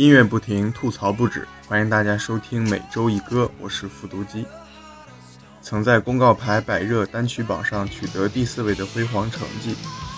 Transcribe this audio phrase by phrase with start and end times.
[0.00, 4.46] 音乐不停，吐槽不止，欢迎大家收听每周一歌，我是复读机。
[5.60, 9.76] 曾在公告牌百热单曲榜上取得第四位的辉煌成绩，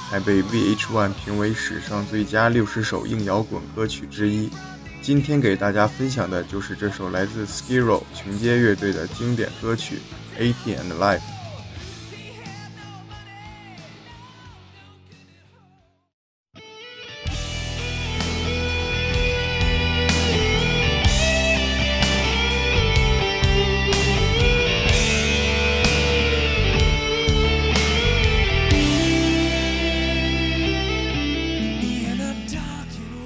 [0.09, 4.49] 还被 VH1 评为史上最佳六十首硬摇滚歌曲之一。
[5.03, 9.97] 今天给大家分享的就是这首来自 Skiro 穷街乐队的经典歌曲
[10.41, 11.19] 《A T and Life》。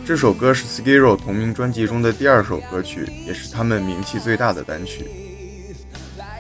[0.06, 5.04] 这首歌是 Skiro 同名专辑中的第二首歌曲，也是他们名气最大的单曲。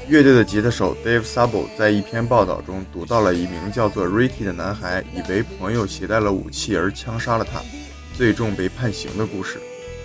[0.06, 7.60] 乐队的吉他手 Dave Sabo 在一篇报道中读到了一名叫做 Ricky 的男孩以为朋友携带了武器而枪杀了他，
[8.16, 9.58] 最终被判刑的故事，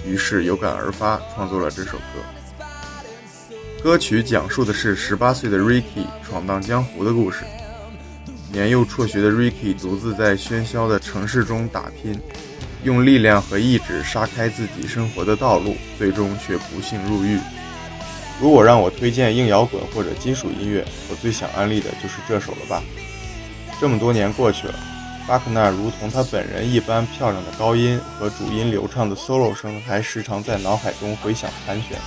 [0.03, 2.65] 于是有感而发创作了这首歌。
[3.83, 7.43] 歌曲讲述的是18岁的 Ricky 闯荡江湖的故事。
[8.51, 12.19] 年幼辍学的 Ricky 独自在喧嚣的城市中打拼。
[12.83, 17.39] 用力量和意志杀开自己生活的道路，最终却不幸入狱。
[18.41, 22.81] 如果让我推荐硬摇滚或者金属音乐，我最想安利的就是这首了吧。
[23.79, 24.73] 这么多年过去了，
[25.27, 31.99] 巴克纳如同他本人一般漂亮的高音和主音流畅的 solo 声，还时常在脑海中回响盘旋。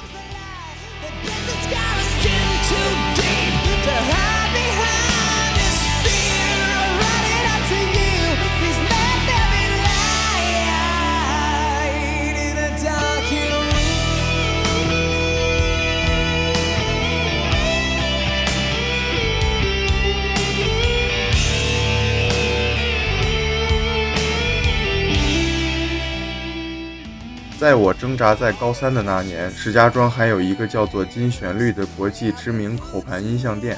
[27.64, 33.74] 在我挣扎在高三的那年，石家庄还有一个叫做“金旋律”的国际知名口盘音像店，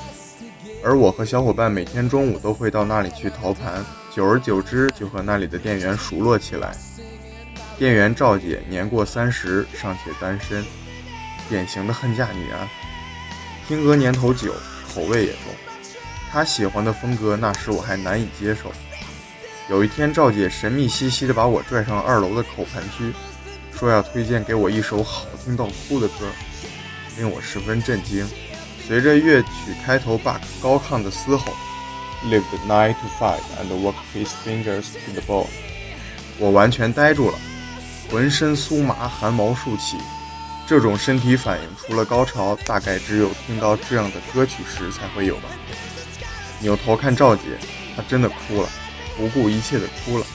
[0.82, 6.76] 而我和小伙伴每天中午都会到那里去淘盘，久而久之就和那里的店员熟络起来。
[7.78, 10.64] 店员赵姐年过三十，尚且单身，
[11.48, 12.68] 典型的恨嫁女啊。
[13.68, 14.52] 听歌年头久，
[14.92, 15.42] 口味也重，
[16.32, 18.72] 她喜欢的风格那时我还难以接受。
[19.70, 23.12] 有一天，赵姐神秘兮兮地把我拽上二楼的口盘区。
[23.78, 26.26] 说要推荐给我一首好听到哭的歌，
[27.18, 28.26] 令我十分震惊。
[28.86, 29.48] 随着乐曲
[29.84, 31.52] 开头 Buck 高亢的嘶吼
[32.24, 35.48] ，Live the night to fight and work his fingers to the bone，
[36.38, 37.38] 我完全呆住了，
[38.10, 39.98] 浑身酥麻，汗毛竖起。
[40.66, 45.48] 这种身体反应，除了高潮，大概只有听到这样的歌曲时才会有吧。
[46.60, 47.42] 扭头看赵姐，
[47.94, 48.68] 她真的哭了，
[49.18, 50.26] 不顾一切的哭了，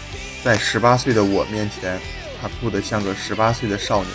[0.44, 2.00] 在十八岁的我面前。
[2.42, 4.10] 他哭得像个十八岁的少年，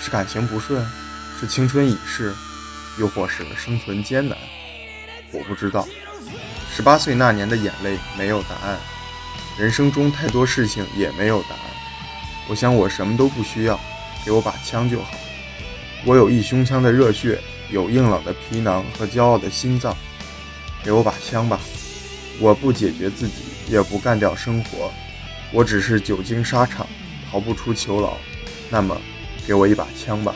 [0.00, 0.82] 是感情不顺，
[1.38, 2.34] 是青春已逝，
[2.98, 4.38] 又或是生存艰难，
[5.32, 5.86] 我不知道。
[6.74, 8.78] 十八岁那年的眼泪没有答案，
[9.58, 11.60] 人生中太多事情也没有答案。
[12.48, 13.78] 我想我什么都不需要，
[14.24, 15.10] 给我把枪就好。
[16.04, 17.38] 我有一胸腔的热血，
[17.70, 19.94] 有硬朗的皮囊和骄傲的心脏，
[20.82, 21.60] 给我把枪吧。
[22.38, 23.34] 我不解决自己，
[23.68, 24.90] 也不干掉生活，
[25.52, 26.86] 我只是久经沙场。
[27.30, 28.16] 逃不出囚牢，
[28.70, 28.96] 那么，
[29.46, 30.34] 给我一把枪吧。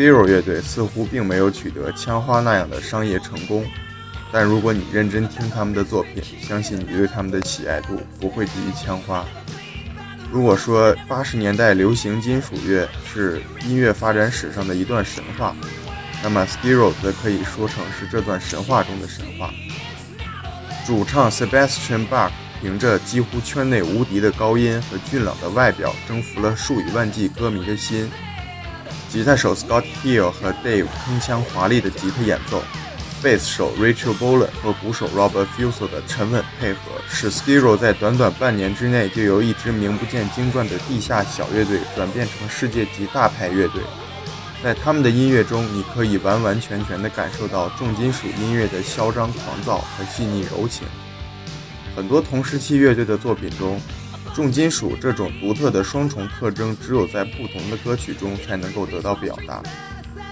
[0.00, 3.66] Skiro 乐队似乎并没有取得枪花那样的商业成功，
[4.32, 9.22] 但如果你认真听他们的作品，相信你对他们的喜爱度不会低于枪花。
[10.32, 15.54] 如果说八十年代流行金属乐是音乐发展史上的一段神话，
[16.22, 19.50] 那么 Skiro 则可以说成是这段神话中的神话。
[20.86, 22.30] 主唱 Sebastian Bach
[22.62, 28.10] 凭着几乎圈内无敌的高音和俊朗的外表，征服了数以万计歌迷的心。
[29.10, 32.62] 吉他手 Scott Hill 和 Dave 铿锵华丽的吉他演奏，
[33.20, 36.78] 贝斯手 Rachel Bolan 和鼓手 Robert Fuso 的沉稳配合，
[37.08, 43.82] 使 Skiro 在短短半年之内就由一支名不见经传的地下小乐队转变成世界级大牌乐队。
[44.62, 50.86] 在他们的音乐中，你可以完完全全地感受到重金属音乐的嚣张狂躁和细腻柔情。
[51.96, 53.80] 很多同时期乐队的作品中，
[54.34, 59.62] 重金属这种独特的双重特征，只有在不同的歌曲中才能够得到表达。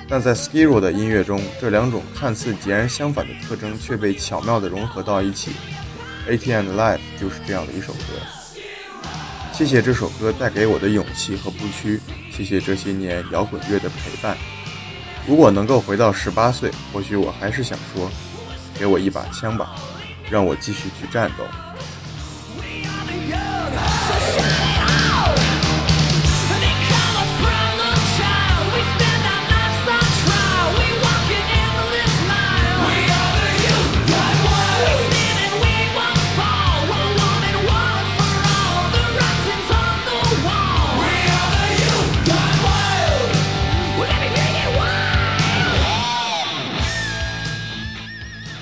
[0.08, 5.50] 但在 Skiro 的音乐中，这两种看似截然相反的特征却被巧妙地融合到一起。
[6.26, 7.98] ATM Life 就是这样的一首歌。
[9.52, 12.00] 谢谢这首歌带给我的勇气和不屈，
[12.30, 14.36] 谢谢这些年摇滚乐的陪伴。
[15.26, 18.10] 如果能够回到十八岁，或许我还是想说：
[18.78, 19.74] 给我一把枪吧，
[20.30, 21.44] 让我继续去战斗。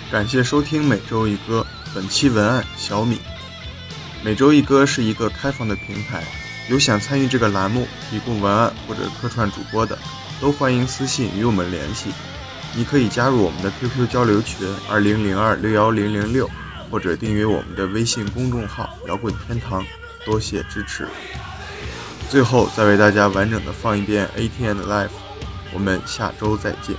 [0.09, 3.21] 感谢收听每周一歌，本期文案小米。
[4.27, 6.21] 每周一歌是一个开放的平台，
[6.69, 9.97] 有想参与这个栏目提供文案或者客串主播的，
[10.41, 12.11] 都欢迎私信与我们联系。
[12.75, 16.51] 你可以加入我们的 QQ 交流群二零零二六幺零零六，
[16.91, 19.87] 或者订阅我们的微信公众号摇滚天堂。
[20.25, 21.07] 多谢支持。
[22.29, 25.11] 最后再为大家完整的放一遍 ATM Life，
[25.73, 26.97] 我们下周再见。